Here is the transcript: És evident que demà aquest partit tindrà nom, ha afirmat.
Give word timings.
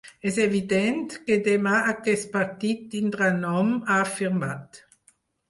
És 0.27 0.37
evident 0.43 1.03
que 1.27 1.37
demà 1.47 1.73
aquest 1.91 2.25
partit 2.33 2.81
tindrà 2.95 3.29
nom, 3.45 3.71
ha 3.85 4.01
afirmat. 4.09 4.83